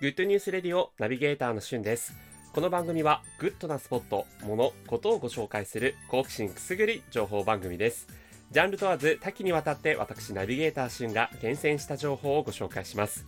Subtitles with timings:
[0.00, 2.14] グッドニュースレディオナビゲーターのしゅんです。
[2.54, 8.08] この番組はグッドなスポット、物、ことをご紹介する好奇心くすぐり情報番組です。
[8.50, 13.26] ジャンル問わず多岐にわたって私ナビゲーターしゅんが厳選した情報をご紹介します。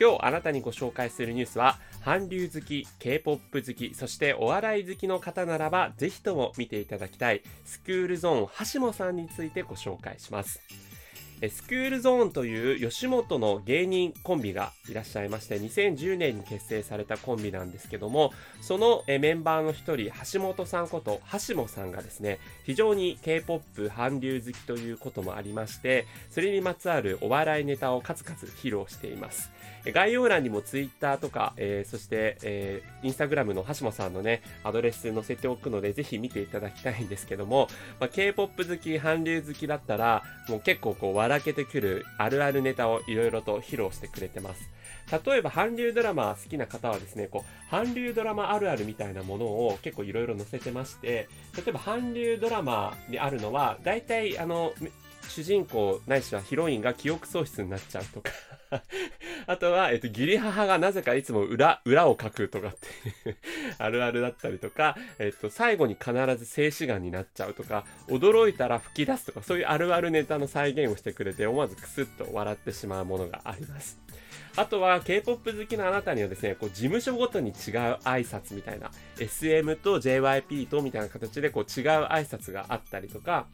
[0.00, 10.60] 今日あなたにご紹介するニュースは韓流好き、K-POP 好き、そしてお笑い好きの方ならばぜひとも見ていただきたいスクールゾーン橋本さんについてご紹介します。
[11.48, 29.50] スクールゾーンという吉本の芸人コンビがいらっしゃいまして2010年に結成されたコンビなんですけどもそのメンバーの一人橋本さんこと橋本さんがですね非常に K-POP 韓流好きということもありましてそれにまつわるお笑いネタを数々披露しています。
[29.90, 37.66] 概要欄にも Twitter とか、えー、そして、えー、Instagram の橋本さんのねアドレス載せておくのでぜひ見ていただきたいんですけども、
[37.98, 44.68] まあ、K-POP 好き韓流好きだったらもう結構こう笑らけてくるあるあるネタをいろいろと披露してくれてます。
[45.26, 54.72] 例えば韓流ドラマ好きな方はですね、こう、韓流ドラマあるあるみたいなものを結構いろいろ載せてまして、例えば韓流ドラマにあるのは、大体あの、
[55.28, 58.30] 主人公ないしはヒロインが記憶喪失になっちゃうとか
[59.46, 63.36] あとは、えっと、義理母がなぜかいつも裏、裏を書くとかっていう
[63.78, 74.00] あるあるだったりとか、えっと、最後に必ず静止画になっちゃうとか、驚いたら吹き出すとか、そういうあるあるネタの再現をしてくれて、思わずクスッと笑ってしまうものがあります。
[74.54, 77.54] あとは K-POP 好きなあなたにはですね、こう事務所ごとに違う
[78.04, 83.46] 挨拶みたいな、SM と JYP とみたいな形でこう違う挨拶があったりとか、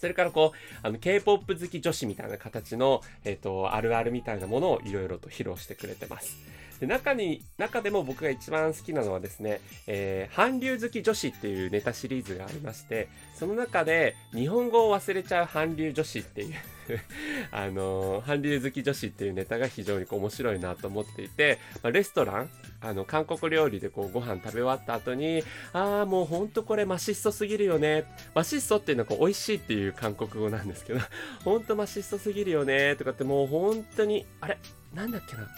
[0.00, 6.38] それからこう、あの、K-POP 好き女子みたいな形の、えっ、ー、と、あるあるみたいなものをいろいろと披露してくれてます。
[6.80, 16.54] で、中に、中でも僕が一番好きなのはですね、えー、韓流好き女子っていうネタシリーズがありまして、その中で日本語を忘れちゃう韓流女子っていう
[17.52, 25.42] あのー、韓流好き女子っていうネタが非常にこう面白いなと思っていて、まあ、レストラン、あの、韓国料理でこうご飯食べ終わった後に、
[25.72, 28.04] ああ、もうほんとこれマシッソすぎるよね。
[28.34, 31.00] マシッソっていうのはこう美味しいっていう韓国語なんですけど、
[31.44, 34.58] ほんとマシッソすぎるよねとかってもう本当に、あれ
[34.94, 35.48] なんだっけな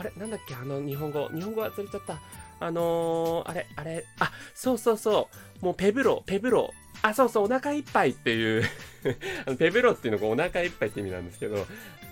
[0.00, 0.54] あれなんだっけ？
[0.54, 1.28] あの日本語。
[1.28, 2.18] 日本語忘れちゃった。
[2.58, 5.28] あのー、あれ、あれ、あ、そうそうそ
[5.62, 5.64] う。
[5.64, 6.72] もうペブロ、ペブロ。
[7.02, 8.64] あ、そうそう、お腹いっぱいっていう
[9.58, 11.66] ペブロっていうのがお腹いっぱいって意味なんですけど、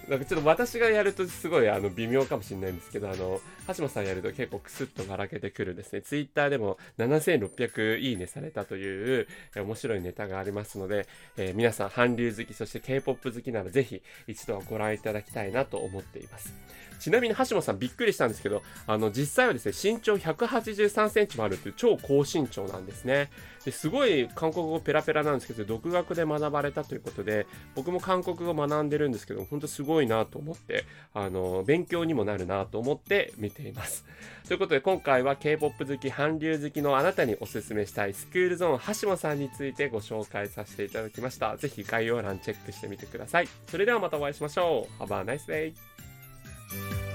[0.08, 6.00] なんかちょっと私がやるとすごいあの微妙かもしれないんですけど、あの、橋本さんやると結構クスッと笑けてくるですね。
[6.00, 16.54] ツイッターでも7600いいねされたという面白いネタがありますので、えー、皆さん韓流好き、そして K-POP 好きならぜひ一度はご覧いただきたいなと思っています。
[16.98, 23.30] ちなみに橋本さんびっくりしたんですけど、あの、実際はですね、身長183センチもあるという超高身長なんですね。
[23.64, 34.04] ですごい韓国語ペラペラなんですけど、独学で学ばれたということで、僕も韓国語学んでるんですけど、本当すごいいなと思って、あの、勉強にもなるなと思って見ています。
[34.47, 41.56] ということで、今回は K-POP 好き、韓流好きのあなたにおすすめしたいスクールゾーン橋本さんについてご紹介させていただきました。
[41.56, 43.48] ぜひ概要欄チェックしてみてください。
[43.69, 45.03] それではまたお会いしましょう。
[45.03, 47.07] Have a nice day!